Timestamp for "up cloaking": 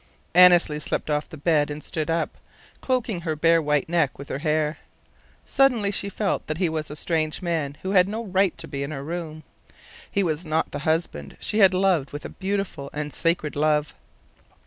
2.09-3.21